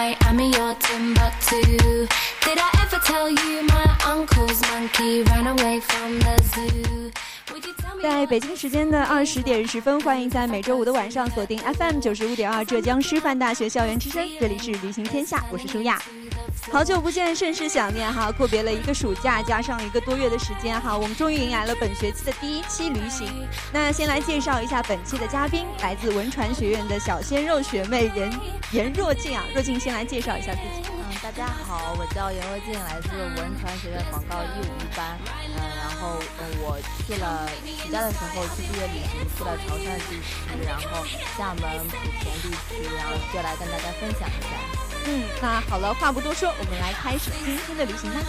[0.00, 2.06] I am in your Timbuktu.
[2.44, 7.10] Did I ever tell you my uncle's monkey ran away from the zoo?
[8.02, 16.00] 在北京时间的二十点十分，欢迎在每周五的晚上锁定 FM 九十五点二浙江师范大学校园之声，这里是旅行天下，我是舒亚。
[16.70, 18.30] 好久不见，甚是想念哈！
[18.30, 23.26] 阔别了一个暑假，加上一个多月的时间哈，我们终于迎来了本学期的第一期旅行。
[23.72, 28.40] 那先来介绍一下本期的嘉宾，来自文传学院的小鲜肉学妹严
[28.72, 29.42] 严若静啊。
[29.54, 30.97] 若静先来介绍一下自己。
[31.28, 35.18] 嗯，大家好，我叫严若静，来自文传学院广告一五一班。
[35.28, 37.46] 嗯，然后嗯，我去了
[37.84, 41.04] 暑假的时候去毕业旅行，去了潮汕地区，然后
[41.36, 44.56] 厦门、莆田地区，然后就来跟大家分享一下。
[45.04, 48.20] 嗯，那好了，话不多说，我们来开始今天的旅行吧。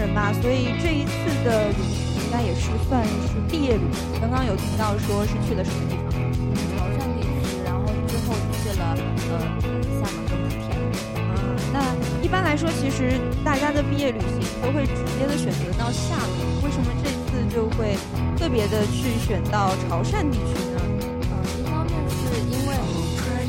[0.00, 1.12] 人吧，所以这一次
[1.44, 2.08] 的旅行。
[2.30, 3.10] 应该也是算是
[3.50, 4.06] 毕业旅行。
[4.20, 6.06] 刚刚有听到说是去了什么地方？
[6.78, 9.32] 潮汕地区，然后之后去了呃
[9.98, 10.70] 厦门跟莆田。
[11.26, 11.28] 啊，
[11.72, 11.82] 那
[12.22, 17.98] 一般来说，其实大家的毕业旅行都会直接的选择到厦门，为什么这次就会
[18.38, 20.78] 特别的去选到潮汕地区呢？
[20.86, 21.10] 嗯，
[21.58, 22.70] 一方面是因为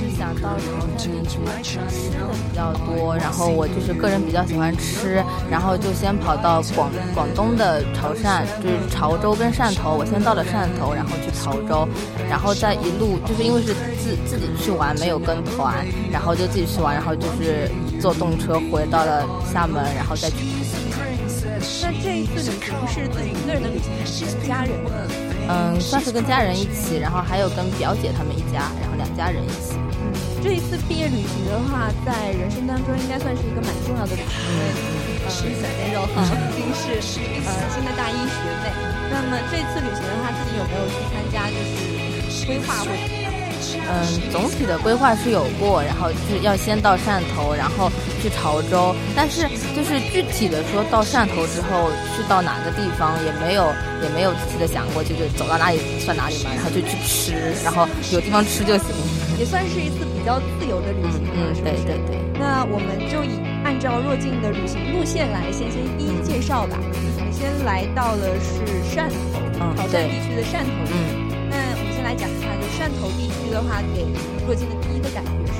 [0.09, 2.17] 是想到潮汕地区吃的
[2.49, 9.97] 比较多，然后我就是个人比较喜欢吃，然后就先跑到广广东的潮汕，就是潮州跟汕头。
[9.99, 11.85] 我先到了汕头，然后去潮州，
[12.29, 17.69] 然后再一路就是因为是自自己去玩，没有跟团，然后就自己去玩，然后就是
[17.99, 20.37] 坐动车回到了厦门，然后再去。
[21.83, 24.71] 那这一次旅行是自己一个人的旅行，还是家人？
[25.49, 29.75] 嗯，算是跟家人一起，然后还有跟表姐他们一家，然后两家人一起。
[29.75, 29.81] 嗯
[30.43, 34.31] 这一次毕业旅行的话，在人生当中应该算是一个蛮重要的旅行，
[35.31, 36.99] 小鲜肉哈，毕竟是
[37.47, 38.69] 呃新的大一学妹。
[39.09, 42.91] 那么这次旅行的话，自己有没有去参加就是规划或？
[43.73, 48.93] 嗯，总体的规划是有过，然后就是要先到汕头，然后去潮州。
[49.15, 49.43] 但是
[49.75, 53.71] 就是具体的说到汕头之后去到哪个地方也没有，
[54.01, 58.87] 也没有仔细的想过，就是走到哪里算哪里嘛，然后就去吃，然后有地方吃就行。
[59.37, 62.17] 也算是一次比较自由的旅行，嗯，对对对。
[62.39, 66.77] 那我们就以按照若静的旅行路线来先先一一介绍吧。
[66.81, 68.61] 我们先来到了是
[68.95, 70.95] 汕头，嗯，潮汕地区的汕头，嗯。
[71.49, 74.05] 那我们先来讲一下，就汕头地区的话，给
[74.45, 75.59] 若静的第一个感觉是。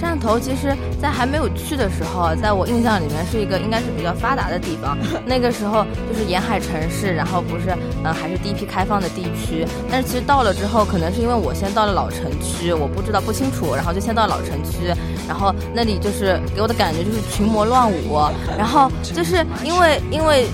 [0.00, 4.96] 汕头其实，在还没有去的时候，在我印象里面是一个应该是比较发达的地方。
[5.26, 9.66] 那个时候就是沿海城市，然后不是，嗯，还是第一批开放的地区。
[9.90, 14.86] 但是其实到了之后，可能是因为我先到了老城区，我不知道不清楚，然后就先到老城区，
[15.28, 18.18] 然后那里就是给我的感觉就是群魔乱舞，
[18.56, 20.46] 然后就是因为因为。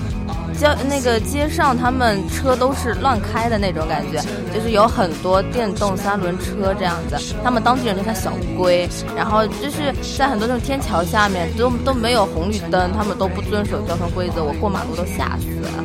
[0.57, 4.19] 街那个街上，他们车都是乱开的那种感觉，
[4.53, 7.35] 就是有很多电动三轮车这样子。
[7.43, 15.83] 他们当地人就像小乌龟，然后就是在很多这种天桥下面都都没有红绿灯，他们都不遵守交通规则，我过马路都吓死了。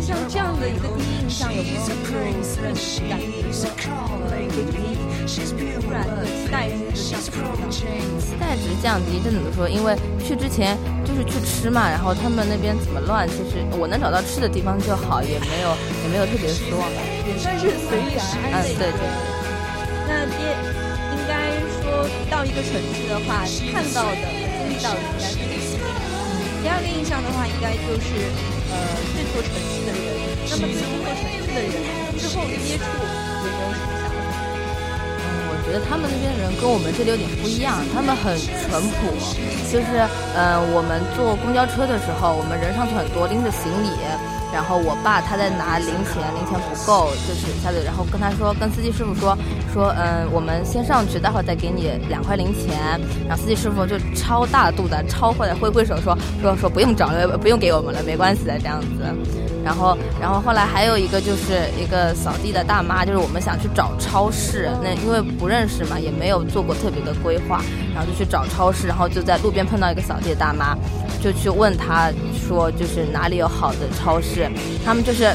[0.00, 2.42] 像这样的一个第一印象，有没有就让你
[3.08, 3.24] 感觉，
[5.80, 7.20] 突然的期待值降
[7.70, 7.70] 低？
[7.70, 9.68] 期待值降低，这怎么说？
[9.68, 9.94] 因为
[10.24, 11.12] 去之前就。
[11.18, 15.74] 是去吃嘛，然后他们那边怎么乱，其实我能找到吃的地方就好，也没有
[16.06, 18.22] 也没有特别失望吧，也算是随缘。
[18.54, 19.02] 嗯，对对。
[20.06, 20.38] 那第
[21.10, 23.42] 应该说到一个城市的话，
[23.74, 25.82] 看到的、经历到的应该是第一个。
[26.62, 28.30] 第二个印象的话，应该就是
[28.70, 28.74] 呃
[29.14, 30.04] 这座城市的人。
[30.50, 31.72] 那么对这座城市的人
[32.18, 34.16] 之后接触有没有什么想法？
[35.20, 35.50] 嗯，我？
[35.66, 39.12] 觉得他们那边的人跟我们这里有点不一样，他们很淳朴，
[39.70, 40.00] 就是，
[40.34, 43.92] 嗯，我们坐公交车的时候，我们人上去很多，拎着行李，
[44.52, 49.36] 然后我爸他在拿零钱，零钱不够，就是下子，然后跟他说，跟司机师傅说，
[49.72, 59.47] 说，嗯，我们先上去，待会儿再给你两块零钱，然后司机师傅就超大度的超会的挥挥手说，说说不用找了，不用给我们了，没关系的这样子。
[59.68, 67.60] 然后然后后来还有一个就是一个扫地的大妈，就是我们想去找超市，那因为不认识嘛，也没有做过特别的规划，
[67.94, 70.74] 然后就去找超市，然后就在路边碰到一个扫地的大妈，
[71.22, 74.48] 就去问他说就是哪里有好的超市，
[74.86, 75.28] 他们就是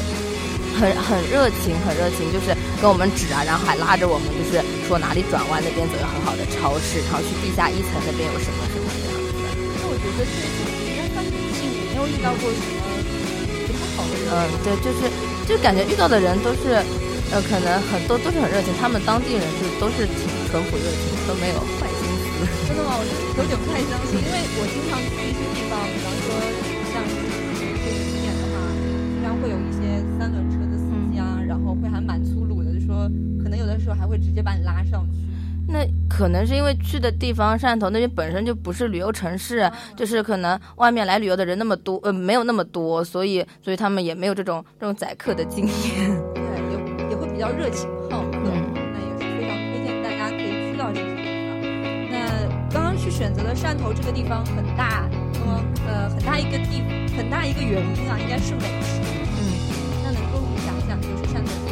[0.74, 2.50] 很很热情，很热情，就是
[2.82, 4.58] 跟我们指啊，然后还拉着我们，就是
[4.88, 9.46] 说哪里转弯那边走有很好的超市，然后去地下一层那边有什么什么这样子的。
[9.78, 10.34] 那我觉得这次
[10.90, 12.83] 应该算挺幸运，没有遇到过什么。
[14.30, 15.10] 嗯，对，就是
[15.46, 16.80] 就感觉遇到的人都是，
[17.32, 22.24] 呃，可能很多都是很热情，他们当地人就都是挺淳朴热情，都没有坏心思。
[22.68, 22.96] 真的吗？
[22.96, 26.28] 我就有点不太相信，因为我经常去一些地方，比方说
[26.92, 27.14] 像是
[27.80, 28.54] 这几年的话，
[29.12, 33.08] 经常会有一些三轮车的司机啊，然后会还蛮粗鲁的，就说
[33.42, 35.23] 可能有的时候还会直接把你拉上去。
[36.14, 45.74] 那可能是因为去的地方汕头那边本身就不是旅游城市，就是可能外面来旅游的人那么多，呃，没有那么多，所以所以他们也没有这种这种宰客的经验。
[46.34, 51.58] 对，也也会比较热情好客，那也是非常推荐大家可以去到这些地方。
[52.10, 52.14] 那
[52.70, 56.82] 刚刚去选择了汕头这个地方很大，那么呃很大一个地
[57.16, 59.00] 很大一个原因啊，应该是美食。
[59.02, 59.36] 嗯，
[60.04, 61.63] 那能跟我们讲讲就是汕头？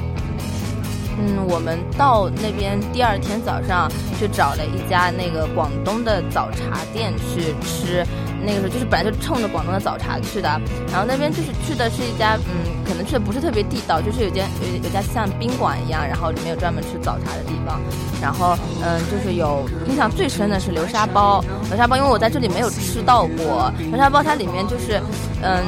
[1.18, 8.04] 嗯，我们到那边第二天早上就找了一家那个广东的早茶店去吃，
[8.44, 10.48] 那个时候就是本来就冲着广东的早茶去的，
[10.90, 17.80] 然后那边就是去的是一家，嗯，可能去的不是特别地道，就是有间有有家像宾馆一样，然后里面有专门吃早茶的地方，
[18.20, 25.00] 然后嗯，就是有印象最深的是流沙包，流沙包因为我在这里没有吃到过，流沙包它里面就是，
[25.42, 25.62] 嗯，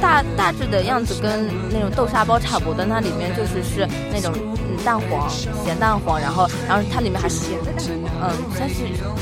[0.00, 4.32] 大大致的样子跟那种豆沙包差不多，但它里面就是是那种。
[4.74, 5.30] 咸，蛋黄，
[5.64, 7.84] 咸蛋黄，然后，然后它里面还是咸的蛋
[8.18, 8.74] 黄，嗯，算是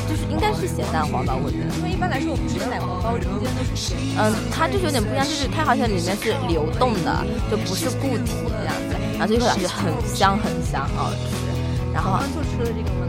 [0.09, 1.75] 就是应该是咸蛋黄吧，我觉得。
[1.77, 3.97] 因为一般来说我们吃的奶黄包中间都是咸。
[4.17, 11.19] 嗯，它就是有点不一样，就是它好像里面是流动的，就不是固体这样子，然后最后感觉很香很香，好吃。
[11.93, 13.05] 然后就吃了这个吗？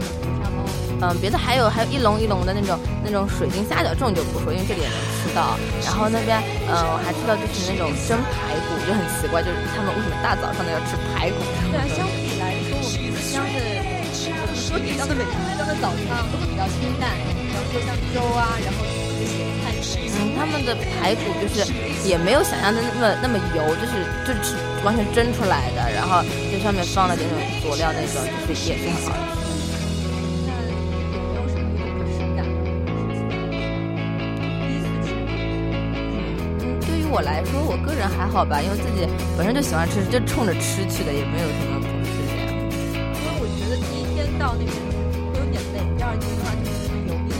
[1.04, 5.52] 嗯，别的还有还有一笼一笼的那种那种水晶虾饺，这种就不说，因为这里也能吃到。
[5.84, 11.44] 然后那边嗯，我还吃到就是那种蒸排骨，就很奇怪，就是他们为什么大早上的要吃排骨？
[11.68, 13.60] 对啊，相比来说，我们浙江的
[14.24, 19.76] 我们说浙江的美食，浙江的早餐都会比较清淡，比方说像粥啊，然后一些咸菜。
[20.16, 21.68] 嗯，他们的排骨就是
[22.08, 23.92] 也没有想象的那么那么油，就是
[24.24, 29.43] 就是完全蒸出来的，然后就上面放了点那种佐料那种，就是也是很好吃。
[37.14, 39.06] 我来说，我个人还好吧，因为自己
[39.38, 42.50] 本身就喜欢吃，就冲着吃去的，也没有什么不适这样。
[42.50, 44.74] 因为我觉得第一天到那边
[45.30, 47.38] 会有点累，第二天的话就是有一点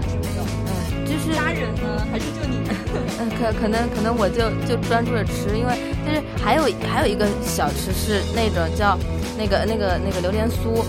[0.00, 0.40] 还是没有。
[0.64, 2.56] 嗯，就是家人呢，还是就你？
[3.20, 5.76] 嗯，可可能可能我就就专注着吃，因为
[6.08, 8.96] 就是还有还有一个小吃是那种叫
[9.36, 10.80] 那个那个那个榴莲酥。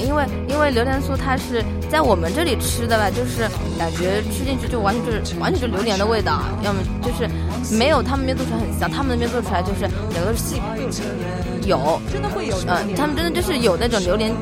[0.00, 3.48] 因为因为榴莲酥它是在我们这里吃的吧，就是
[3.78, 7.28] 感觉吃进去就完全就是完全就是榴莲的味道，要么就是
[7.74, 10.60] 没有他们那边做出来很香，他们那边做出来就是两个是细，
[11.66, 14.32] 有真的会有嗯，他们真的就是有那种榴莲，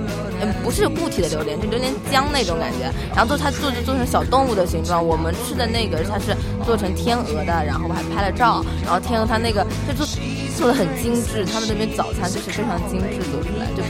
[0.41, 5.05] 嗯，不是固体的榴莲，就榴莲浆那种感觉，然后做它做就做成小动物的形状。
[5.05, 10.07] 我们吃的那个它是做成天鹅的，然后我还拍了照，然后天鹅它那个就做
[10.57, 13.83] 做的很精致，他们那边早餐就是非常精致做出来就。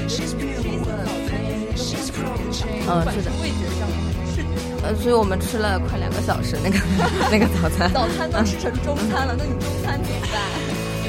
[2.50, 3.86] 嗯，是的，味觉上
[4.34, 6.78] 视觉上，呃，所以我们吃了快两个小时那个
[7.30, 10.40] 那个早餐，早餐都吃成中餐了，那你中餐怎么办？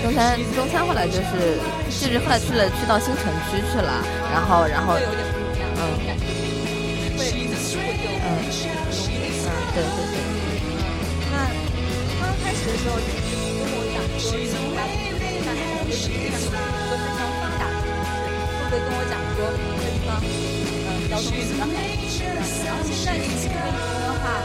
[0.04, 1.58] 中餐中餐后来就是
[1.90, 4.02] 就是后来去了去到新城区去了，
[4.34, 5.82] 然后然后会有点不一样，嗯，
[7.18, 8.42] 嗯嗯
[9.74, 10.16] 对对对，
[11.32, 11.34] 那
[12.20, 13.00] 刚刚开始的时候我
[13.94, 15.48] 讲说，新加坡这个地方
[15.88, 16.36] 也是非常
[18.72, 20.16] 会跟我讲说这个地方？
[21.12, 21.76] 交通会比较好，
[22.64, 24.40] 然后现在其实这边的话，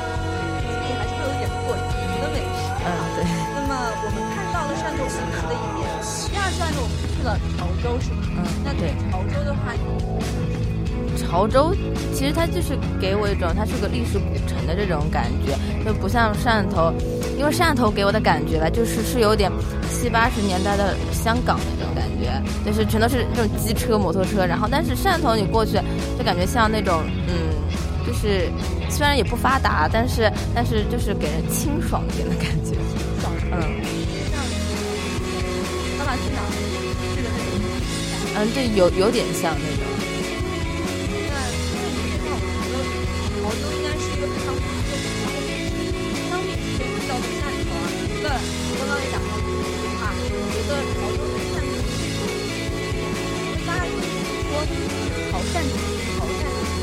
[0.59, 2.66] 这里还是会有点过节的美食。
[2.83, 3.23] 嗯，对。
[3.54, 3.71] 那么
[4.02, 5.87] 我们看到了汕头美食的一面，
[6.26, 8.18] 第二站呢，我们去了潮州，是吗？
[8.35, 9.71] 嗯，那对潮州的话，
[11.16, 11.73] 潮州
[12.12, 15.54] 其实它就是给我一种它是个历史古城的这种感觉，
[15.85, 16.92] 就不像汕头，
[17.38, 19.52] 因为汕头给我的感觉吧，就是是有点
[19.88, 25.80] 七八十年代的香港那种觉，就是全都是那种机车、摩托车，然后但是汕头你过去
[26.18, 27.35] 就感觉像那种嗯，
[28.06, 28.50] 就是
[28.88, 32.75] 虽然也不发达，但是但是就是给人清爽一点的感觉，
[33.20, 33.61] 爽，嗯，
[35.96, 36.49] 像爸爸去哪儿？
[37.14, 37.64] 去的那种，
[38.37, 39.95] 嗯，对，有有点像那种。
[55.30, 55.78] 潮汕地区，
[56.16, 56.75] 潮汕地区。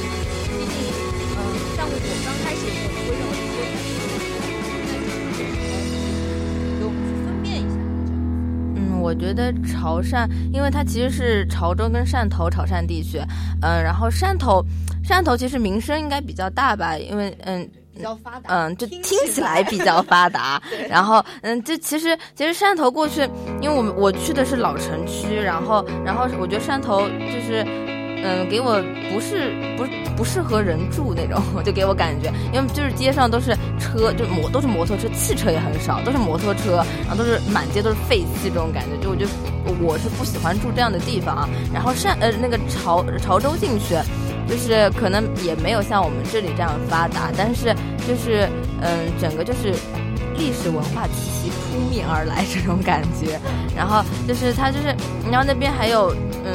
[0.50, 0.75] 毕竟
[1.36, 1.40] 嗯，
[1.75, 1.92] 像我
[2.24, 7.75] 刚开始也没有说上回说，但是我觉得应该就是说，嗯，给我们去分辨一下。
[7.75, 13.20] 我觉得，嗯，我觉得潮汕，因为它其实是潮州跟汕头潮汕地区，
[13.62, 14.63] 嗯，然后汕头，
[15.04, 17.70] 汕头其实名声应该比较大吧，因为嗯。
[17.96, 20.62] 比较发达，嗯，就听起来比较发达。
[20.90, 23.22] 然后，嗯，就其实其实汕头过去，
[23.62, 27.64] 因为我们我去的是老城区，然后然后我觉得汕头就是，
[28.24, 28.82] 嗯，给我
[29.12, 29.86] 不是不
[30.18, 39.26] 不适合人住那种， 就给我感觉，因为就是街上都是车，就摩都是摩托车，汽车也很少，都是摩托车，然后都是满街都是废气这种感觉，就我就
[39.80, 41.50] 我是不喜欢住这样的地方啊。
[41.74, 43.96] 然后汕呃那个潮潮州进去。
[44.48, 47.74] 就是可能也没有像我们这里这样发达，但是
[48.08, 48.48] 就是
[48.82, 49.74] 嗯，整个就是
[50.38, 53.40] 历史文化气息扑面而来这种感觉。
[53.76, 54.96] 然后就是它就是，
[55.32, 56.54] 然后那边还有嗯，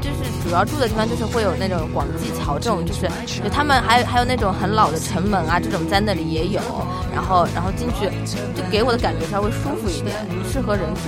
[0.00, 3.08] 就是主要住的地方就是会有那种广济桥这种，就是
[3.42, 6.60] 就他们还有还有那种很老的城门啊，这种在那里也有。
[7.12, 8.06] 然后然后进去
[8.54, 10.14] 就给我的感觉稍微舒服一点，
[10.50, 11.00] 适合人住。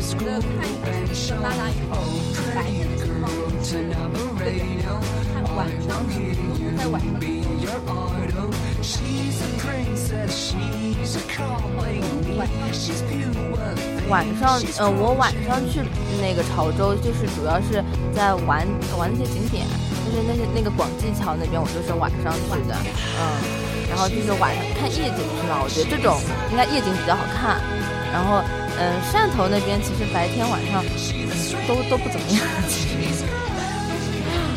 [0.00, 1.92] 那其实我看一个发达以后，
[2.54, 3.28] 白天的情况。
[5.30, 6.00] 看晚上，
[6.78, 7.20] 在晚上。
[14.08, 15.84] 晚上，呃，我晚上去
[16.20, 17.84] 那个潮州，就是主要是
[18.16, 18.66] 在玩
[18.96, 19.66] 玩那些景点，
[20.06, 22.74] 就是那些那个广济桥那边，我就是晚上去的，
[23.20, 23.20] 嗯，
[23.90, 26.18] 然后就是晚上看夜景去嘛，我觉得这种
[26.50, 27.60] 应该夜景比较好看。
[28.10, 28.42] 然后，
[28.78, 30.84] 嗯，汕头那边其实白天晚上
[31.66, 32.40] 都都不怎么样，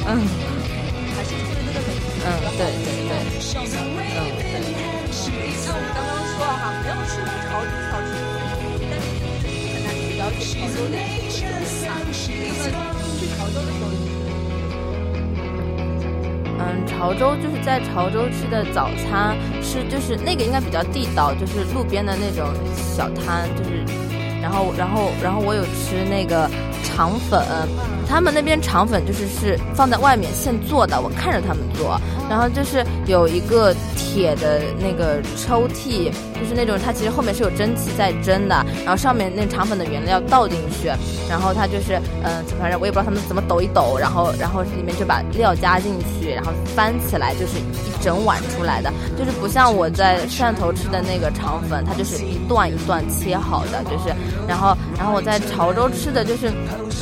[0.07, 0.21] 嗯，
[2.25, 2.27] 嗯，
[2.57, 3.11] 对对对。
[3.55, 4.61] 嗯，对。
[5.63, 8.11] 像我们刚刚说哈，没有吃过潮州小吃，
[8.89, 11.37] 但是就是很难去了解潮州的一些
[17.03, 22.47] 潮州就是在潮州吃的早餐是就是那个应该比较地道，就是路边的那种
[22.95, 23.83] 小摊，就是
[24.41, 26.49] 然后然后然后我有吃那个
[26.81, 27.45] 肠粉。
[28.13, 40.89] 他们那边肠粉就是是放在外面现做的，我看着他们做，然后就是有一个铁的那个抽屉，就是那种它其实后面是有蒸汽在蒸的，然后上面那肠粉的原料倒进去，
[41.27, 54.13] 然后它就是嗯，反正我也不知道他们怎么抖一抖，然后然后里面就把料加进去，然后翻起来就是一整碗出来的，就是不像我在汕头吃的那个肠粉，它就是一段一段切好的，就是
[54.47, 56.51] 然后然后我在潮州吃的就是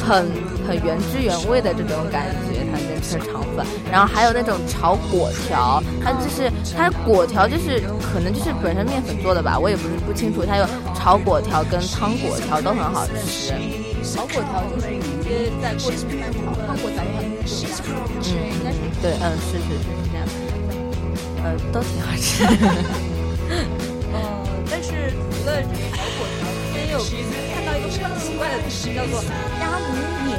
[0.05, 0.25] 很。
[0.67, 10.45] 很原汁原味的这种感觉，它那吃肠粉，然后还有那种炒粿条，它就是它粿条就是可能就是本身面粉做的吧，我也不是不清楚。
[10.45, 10.65] 它有
[10.95, 13.51] 炒粿条跟汤粿条都很好吃。
[14.03, 17.73] 炒粿条就是直接在锅里面炒，汤粿条的话就是加
[18.21, 20.23] 嗯，应该是对，嗯，是是是是这样，
[21.43, 22.45] 呃，都挺好吃。
[23.49, 24.13] 嗯，
[24.69, 26.50] 但是除了这个炒粿条，也
[26.91, 26.99] 有
[27.53, 29.23] 看到一个非常奇怪的东西，叫做
[29.61, 29.95] 鸭母
[30.27, 30.37] 碾。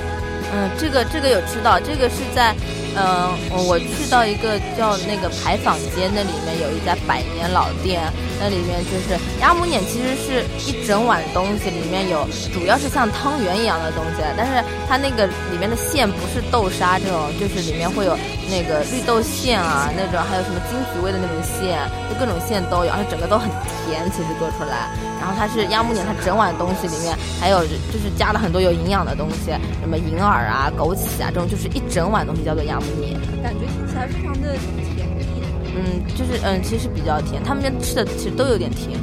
[0.55, 2.55] 嗯，这个这个有吃到，这个是在，
[2.95, 3.33] 嗯，
[3.67, 8.03] 我去到一个叫那个牌坊街，那里面有一家百年老店，
[8.39, 18.17] 那里面就是鸭母碾，其实是一整碗东西，里面有主要是像汤圆一样的东西，但是它那个里面的馅不是豆沙这种，就是里面会有
[18.51, 21.81] 那个绿豆馅啊，那种还有什么金桔味的那种馅，
[22.13, 23.49] 就各种馅都有，而且整个都很
[23.89, 24.93] 甜，其实做出来。
[25.23, 32.81] 然后它是鸭母碾，它整碗东西里面还有就是加了很多有营养的东西，什么银耳啊、枸杞啊这种，就是一整碗东西叫做鸭
[33.43, 34.57] 感觉听起来非常的
[34.95, 35.23] 甜蜜。
[35.75, 38.99] 嗯，就是嗯，其实比较甜，他们那边吃的其实都有点甜。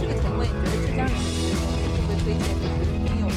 [0.00, 1.18] 这个甜味，你觉得浙江人会
[2.06, 2.66] 不会推荐给
[3.06, 3.28] 朋友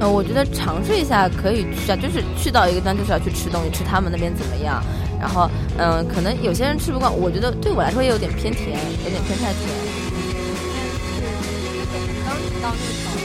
[0.00, 4.82] 嗯，我觉得尝试一下可以去啊，就是去到一个地方就是要去吃东西，吃他们那边怎么样。
[5.20, 9.68] 然后，嗯，可能有些人吃不惯，我觉得对我来说也有点偏甜，有点偏太甜。
[12.24, 13.17] 刚提到那个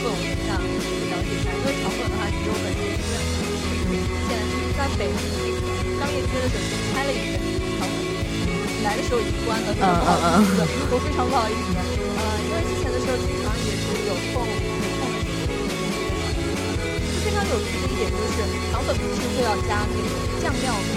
[4.98, 5.58] 北京那个
[5.98, 6.62] 商业街的时候
[6.94, 7.38] 开了一个
[7.78, 8.22] 肠粉店，
[8.84, 11.74] 来的时候已经关了，嗯嗯嗯，我非常不好意思。
[11.74, 15.02] 呃，因为之前的时候经常也是有空有空的时候，
[17.26, 18.38] 非常有趣的一点就是
[18.70, 20.06] 肠粉不是会要加那个
[20.40, 20.90] 酱料的。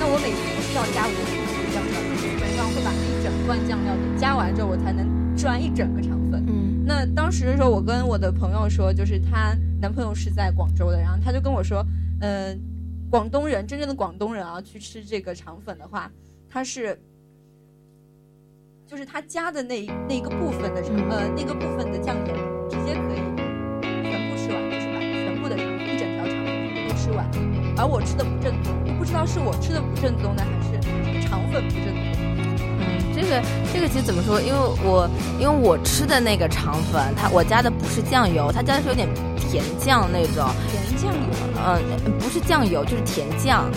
[0.00, 1.36] 那我每次都是要加五十
[1.74, 5.04] 酱料，基本上会把一整罐酱料给加完之后，我才能
[5.36, 6.42] 吃完一整个肠粉。
[6.46, 11.84] 嗯，那当时的时候，我跟我的朋友说，就是她男朋友是在广州的，然后她就跟我说，
[12.20, 12.58] 嗯，
[13.10, 16.12] 广东人真正的广东人啊，去吃这个肠粉的话，
[16.46, 17.00] 他是，
[18.86, 22.34] 就是他加的那那一个部分的肠，呃，那个部分的酱油，
[22.68, 23.18] 直接可以
[24.04, 27.26] 全部吃完，就是把全部的肠一整条肠粉都吃完。
[27.78, 32.17] 而我吃的不正宗，不知道是我吃的不正宗呢，还是肠粉不正宗。
[33.18, 33.42] 嗯，这个
[33.74, 34.40] 这个其实怎么说？
[34.40, 35.08] 因为我
[35.40, 40.48] 因为我吃的那个肠粉，它我加的不是酱油，它加的是有点甜酱那种。
[40.70, 41.20] 甜酱油？
[41.66, 43.70] 嗯，不是酱油，就是甜酱。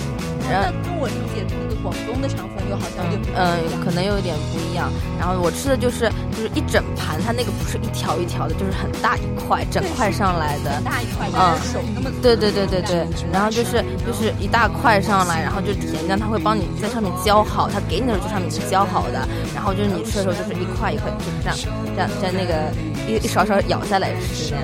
[0.49, 4.91] 那跟我理解的那个广东的肠粉又好像有点嗯，可能有一点不一样。
[5.17, 10.81] 然后我吃的就是就是一整盘，它那个不是一条一条的，就是很大一块，整块上来的。
[10.83, 12.09] 大一块，嗯，手那么。
[12.21, 13.05] 对对对对对。
[13.31, 19.27] 然后就是就是一大块上来，然后就甜酱，它会帮你在上面浇好，它给你的时候就上面是浇好的。
[19.53, 21.57] 然后就是你吃的时候就是一块一块，就是这样
[21.95, 22.71] 这样在那个
[23.07, 24.63] 一一勺勺舀下来吃这样。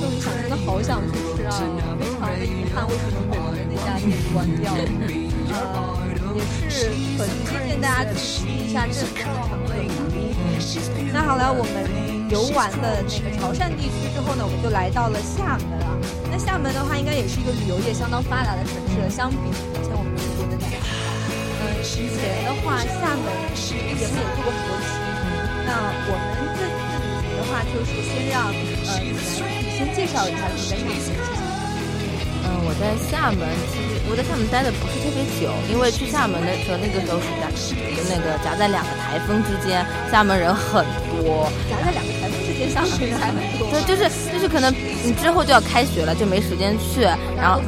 [0.00, 1.18] 就你想真的好想去
[1.50, 4.80] 吃啊，非常的遗憾，为什么我们那家店关掉了？
[5.50, 5.56] 呃，
[6.36, 9.67] 也是很推荐大家去吃一下这边的。
[11.12, 11.86] 那好了，我们
[12.30, 15.86] 游玩的那个潮汕地区之后呢，我们就来到了厦门了。
[16.30, 19.08] 那厦门的话，应该也是一个旅游业相当发达的城市。
[19.08, 19.52] 相比以
[19.86, 20.84] 前我们去过的两个，
[21.62, 23.26] 嗯，以前的话，厦门
[23.70, 24.98] 也没有做过佛系。
[25.64, 25.70] 那
[26.10, 26.26] 我们
[26.58, 28.98] 这次旅行的话，就是先让呃。
[29.62, 31.37] 你先介绍一下你在厦门。
[32.68, 37.48] 嗯，我在厦门，其实我在厦门待的不是特别久，因为去厦门的时候，那个时候是在
[38.14, 41.50] 那个夹在两个台风之间，厦门人很多。
[41.70, 43.70] 夹在两个台风之间，厦门人还很多。
[43.70, 44.72] 对，就是就是可能
[45.02, 47.02] 你之后就要开学了，就没时间去，
[47.36, 47.60] 然后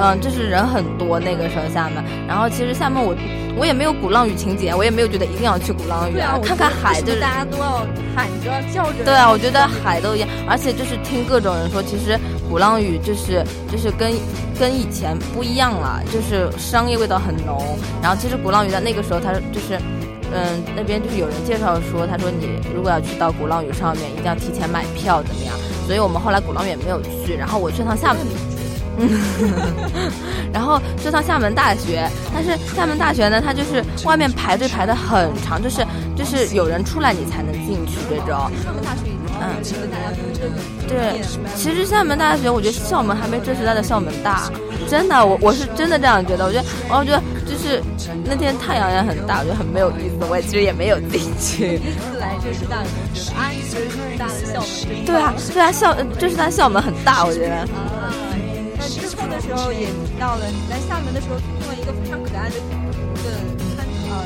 [0.00, 2.02] 嗯，就是人很多那个时候厦门。
[2.26, 3.14] 然后其实厦门我。
[3.58, 9.02] 我也没有鼓浪屿情节，我也没有觉得一定要去鼓浪屿啊，看看海就是大家都要喊着叫着。
[9.02, 14.12] 对啊，我觉得海都一样，而且就是听各种人说，其实鼓浪屿就是就是跟
[14.58, 17.78] 跟以前不一样了，就是商业味道很浓。
[18.02, 19.78] 然后其实鼓浪屿在那个时候，它就是
[20.32, 25.54] 嗯那边就是有人介绍说，他说你如果要去到鼓浪屿上面，一定要提前买票怎么样？
[25.86, 28.22] 所以我们后来鼓浪屿也没有去，然后我去趟厦门。
[28.98, 29.10] 嗯，
[30.54, 38.50] 然后去趟厦门大学，但是厦门大学呢，它就是外面排队排的很长，就是就是有人出来你才能进去这种。
[38.64, 39.62] 厦门大学嗯，
[40.88, 41.20] 对，
[41.54, 44.50] 其实厦门大学我觉得校门还没这时代的校门大，
[44.88, 46.46] 真的，我我是真的这样觉得。
[46.46, 47.82] 我觉得，我觉得就是
[48.24, 50.24] 那天太阳也很大，我觉得很没有意思。
[50.28, 51.78] 我也其实也没有进去。
[51.78, 55.04] 第一次来这师大的时候觉得啊，这是大的校门。
[55.04, 57.66] 对啊，对啊，校这是他校门很大，我觉得。
[58.86, 62.60] 之后的时候也提到了，你在厦门的时候听了一个非常可爱的一
[63.22, 63.26] 个
[63.76, 64.24] 餐呃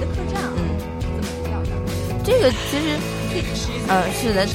[0.00, 0.56] 的客栈啊，
[1.20, 1.70] 怎么调的？
[2.24, 2.96] 这个其实，
[3.88, 4.46] 嗯，是的，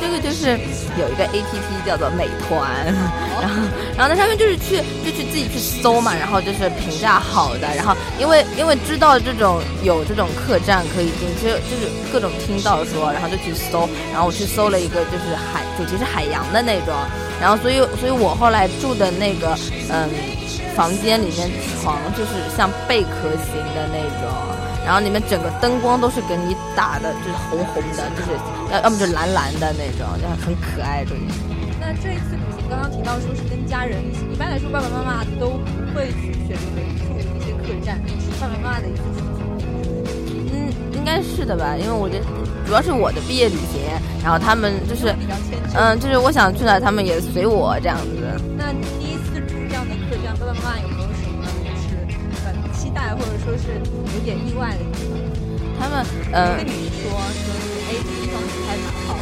[0.00, 0.58] 这个就是
[0.98, 2.84] 有一个 A P P 叫做美团，
[3.40, 3.54] 然后
[3.96, 16.94] 然后在上面就是去就去自己去搜嘛，然后就是评价好的，然后因为因为知道这种有这种客栈可以进，其实就是各种听到说，然后就去搜，然后我去搜了一个就是海主题是海洋的那种。
[17.40, 19.58] 然后，所以，所以我后来住的那个，
[19.90, 20.08] 嗯，
[20.76, 21.50] 房间里面
[21.82, 24.30] 床就是像贝壳型的那种，
[24.84, 28.32] 然后里面整个灯光都是给你打的，就是红红的，就是
[28.72, 31.04] 要要么就蓝蓝的那种，就很可爱。
[31.04, 31.20] 这里。
[31.80, 39.02] 那这一次旅行刚刚提到说是跟家人一起，一般来说爸爸妈妈都不会去选择住一些客栈，是爸爸妈妈的一次。
[40.54, 42.24] 嗯，应该是的吧，因为我觉得
[42.66, 43.82] 主要是我的毕业旅行，
[44.22, 45.12] 然后他们就是，
[45.74, 48.40] 嗯，就是我想去哪，他们也随我这样子。
[48.56, 51.01] 那第一次住这样的客栈，爸爸妈妈有没有
[52.94, 53.80] 待，或者说是
[54.14, 55.18] 有点意外的地方？
[55.80, 59.16] 他们嗯跟你说说是哎，这地方还蛮好。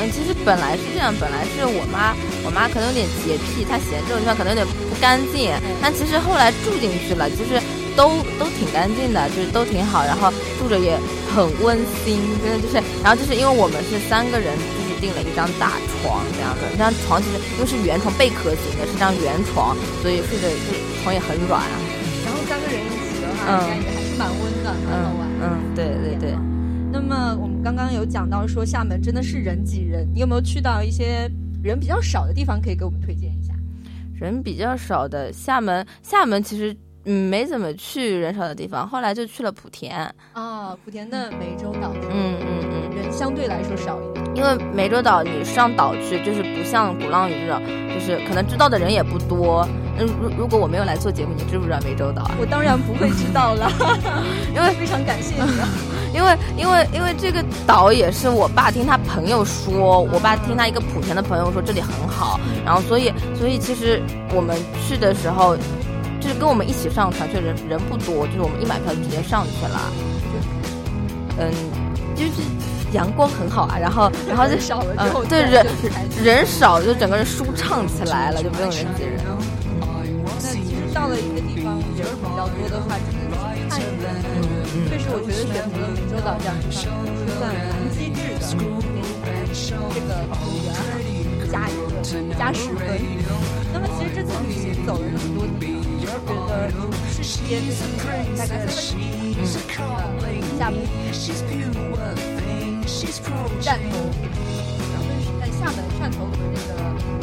[0.00, 7.60] 嗯，其实本来是这样，本来是我妈，我妈可能有点洁癖，她嫌这种地方可能有点不干净，但其实后来住进去了，就是。
[7.94, 8.08] 都
[8.40, 21.74] 都挺干净的，就是都挺好，然后住着也很温馨，真的就是，然后就是因为我们是三个人，就是订了一张大床这样的，这张床其实因为是圆床贝壳型的，是张圆床，所以睡着就床也很软啊。
[22.24, 25.28] 然后三个人一起的话，感觉还是蛮温的，很好玩。
[25.42, 26.38] 嗯，对对对。
[26.92, 31.28] 那么我们刚刚有讲到说厦门真的是人挤人，你有没有去到一些
[31.64, 33.52] 人比较少的地方可以给我们推荐一下？
[34.14, 36.76] 人比较少的厦门，厦门其实。
[37.04, 40.08] 嗯，没怎么去人少的地方，后来就去了莆田。
[40.34, 41.92] 哦，莆田的湄洲岛。
[42.08, 44.21] 嗯嗯嗯，人相对来说少一点。
[44.34, 49.66] 因为湄洲岛你上岛去，就是不像鼓浪屿这种，就是可能知道的人也不多。
[49.98, 52.30] 嗯，如如果我没有来做节目，你知不知道湄洲岛？
[52.40, 53.70] 我当然不会知道了，
[54.54, 55.50] 因为非常感谢你。
[56.14, 64.02] 因为因为因为这个岛也是我爸听他朋友说，我爸听他一个莆田的朋友说这里很好，然后所以所以其实
[64.34, 65.56] 我们去的时候。
[66.20, 69.92] 就是跟我们一起上船，却人人不多，就是我们一买票就直接上去了。
[71.38, 71.50] 嗯，
[72.14, 72.42] 就是
[72.92, 75.66] 阳光很好啊，然后 然后就少了之后，对人
[76.22, 79.20] 人少就整个人舒畅起来了，就不用人挤人。
[80.42, 83.36] 那其实到了一个地方人比较多的话，真的
[83.70, 83.90] 是看人。
[84.88, 86.80] 确实，我觉得选择美洲岛这样地方是
[87.38, 87.56] 算蛮
[87.92, 90.66] 机智的，给这个组员
[91.50, 92.80] 加一个加十分。
[93.72, 95.64] 那么其实这次旅行走了那么多地
[96.04, 96.68] 方，我觉得
[97.10, 97.50] 是时间
[98.36, 99.00] 大概三分之一，
[99.38, 100.76] 嗯，下面
[102.82, 102.90] 汕
[103.22, 103.94] 头，
[104.92, 106.70] 然后是在厦门、汕头和那个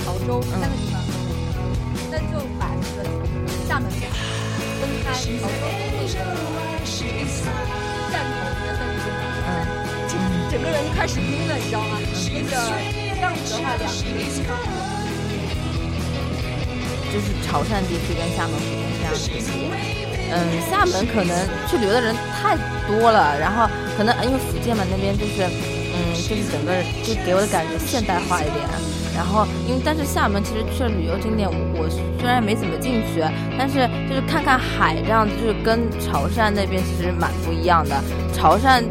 [0.03, 0.95] 潮州三个地方，
[2.09, 2.99] 那就把这个
[3.67, 3.99] 厦门分
[5.03, 9.51] 开，潮州跟那个汕头的分开，嗯，
[10.07, 10.11] 就
[10.49, 11.99] 整个人就开始晕了，你知道吗？
[11.99, 12.51] 那个
[13.15, 14.49] 这样子的话，两个地方。
[17.11, 20.08] 就是潮汕地区跟厦门、福建这样子。
[20.31, 21.35] 嗯，厦门可能
[21.67, 22.55] 去旅游的人太
[22.87, 28.57] 多了，然后可能因为福建嘛那边就是，嗯，就是整个就给我的感觉现代化一点。
[29.15, 31.89] 然后因为但是厦门其实去了旅游景点，我
[32.21, 33.21] 虽然没怎么进去，
[33.57, 38.01] 但是就是看看海这样子，就是跟潮汕那边其实蛮不一样的。
[38.33, 38.81] 潮汕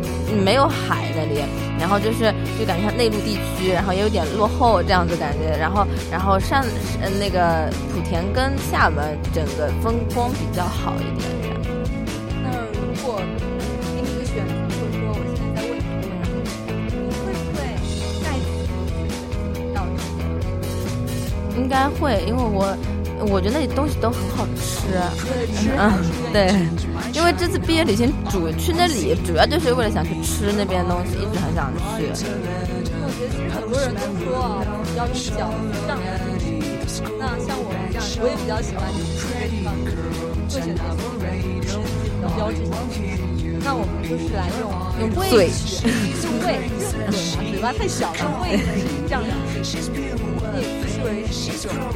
[0.44, 1.40] 没有海那里，
[1.78, 5.56] 然后就是就感觉像内陆地区，然后也有点落后这样子感觉。
[5.56, 6.64] 然后然后上
[7.00, 11.30] 呃那个莆田跟厦门整个风光比较好一点。
[11.40, 11.56] 这样
[12.42, 13.20] 那如果
[13.94, 16.10] 给你一个选择，或者说我现在在问你，
[16.90, 17.58] 你会不会
[18.22, 18.44] 再次
[19.72, 21.62] 到这边？
[21.62, 22.76] 应该会，因为我
[23.26, 24.88] 我觉得那里东西都很好吃。
[25.54, 25.92] 吃，嗯，
[26.32, 26.54] 对。
[27.12, 31.80] 因为这次毕业旅行主去那里，主要就是为了想去吃那边的东西，一直很想去。
[31.80, 32.30] 我觉得其实
[33.50, 34.62] 很多人都说啊，
[34.96, 35.50] 要用脚
[35.86, 36.62] 上来去。
[37.18, 40.82] 那像我们这样，我也比较喜欢去这个地方，会选择
[41.66, 42.76] 吃自己的标志性的。
[43.64, 44.62] 那我们就是来用
[45.00, 45.84] 用嘴去，
[46.24, 46.46] 用胃，
[47.50, 48.58] 嘴巴太小了，胃
[49.06, 49.28] 这样子，
[49.58, 51.90] 也视为是一种啊，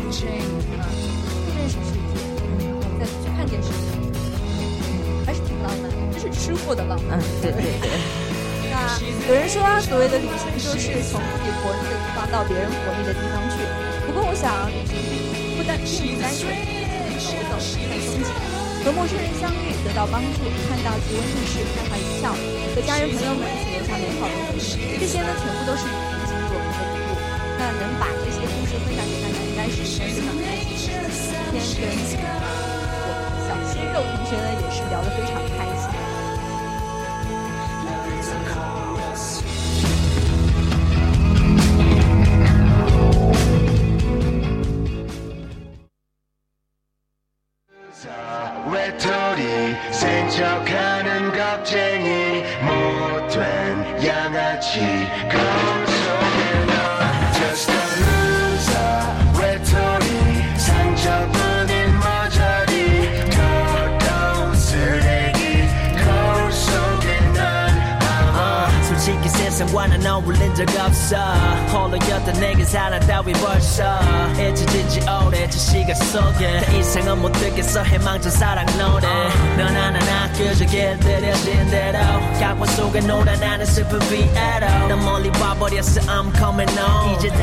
[1.63, 2.19] 认识世界，
[2.99, 3.79] 再去看见世界。
[6.33, 7.87] 吃货的浪漫，对对对。
[8.67, 8.99] 那
[9.29, 13.63] 有人说，所谓的旅行就是从自己活腻的地方到别人活腻的地方去。
[14.03, 14.99] 不过，我想旅行
[15.55, 16.51] 不单并不单纯
[17.21, 18.35] 是走走看风景，
[18.83, 22.35] 和陌生人相遇得到帮助，看到奇闻异事开怀一笑，
[22.75, 25.95] 和家人朋友们一起留下美好的回忆，这些呢全部都是旅
[26.27, 27.15] 行给我们的礼物。
[27.55, 28.11] 那能把
[31.53, 32.25] 天跟
[33.09, 35.72] 我们小鲜肉同学呢也是聊得非常开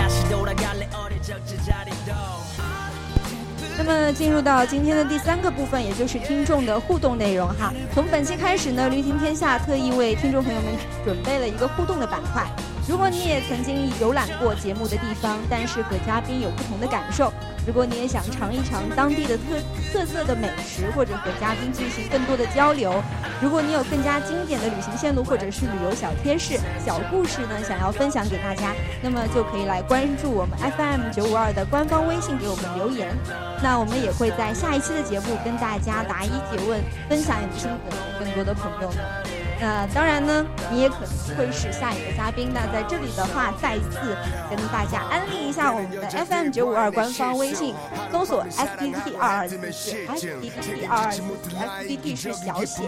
[0.09, 0.27] 心。
[3.77, 7.71] 那么进入到今天的第三个部分，也就是听众的互动内容哈。
[7.93, 10.71] 从本期开始呢，驴行天下特意为听众朋友们
[11.05, 12.49] 准备了一个互动的板块。
[12.89, 17.31] 如果你也曾经游览过节目的地方，但是和嘉宾有不同的感受；
[17.67, 19.43] 如果你也想尝一尝当地的特
[19.93, 22.91] 特色的美食，或者和嘉宾进行更多的交流；
[23.39, 28.73] 如果你有更加经典的旅行线路，或者是旅游小贴士、小故事呢，想要分享给大家，
[29.03, 33.15] 那么就可以来关注我们 FM 九五二的官方微信，给我们留言。
[33.61, 37.77] 那我们也会在下一期的节目跟大家答疑解问，分享你的心得
[38.19, 39.28] 给更多的朋友们。
[39.61, 42.49] 那当然呢，你也可能会是下一个嘉宾。
[42.53, 44.15] 那在这里的话，再一次
[44.49, 47.75] 跟大家安利一下我们的 FM 九五二官方微信，
[48.11, 52.83] 搜索 S D T 二二四四，S D T 二二四四，S D T 是小写。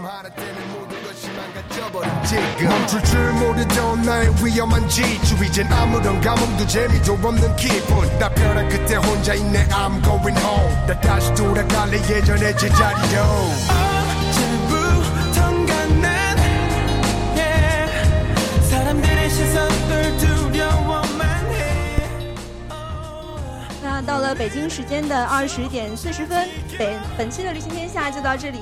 [24.05, 28.59] 到了北京时间的二十点四十分，本本期的旅行天下就到这里，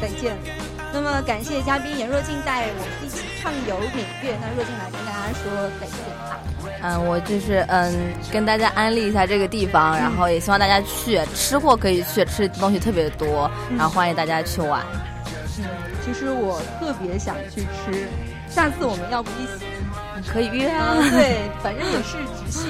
[0.00, 0.36] 再见。
[0.92, 4.36] 那么感谢嘉宾严若静带我们一起畅游闽粤。
[4.40, 6.38] 那若静来跟大家说再见吧。
[6.82, 14.82] 嗯，我就是嗯跟大家安利一下这个地方，然后也希望大家去吃货可以去吃的东西特别多，然后欢迎大家去玩。
[15.58, 15.64] 嗯，
[16.04, 18.06] 其实我特别想去吃，
[18.48, 19.64] 下次我们要不一起？
[20.32, 20.94] 可以约啊。
[21.10, 22.68] 对，反正也是直系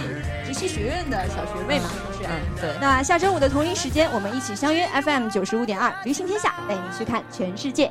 [0.54, 2.30] 戏学院的小学妹嘛，是、啊。
[2.30, 2.70] 嗯，对。
[2.80, 7.90] 那下周五的同一时间，我们一起相约 FM 九十五点二，旅行天下，带你去看全世界。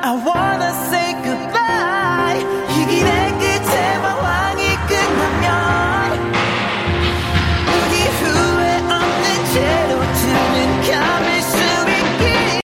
[0.00, 2.44] I wanna say goodbye.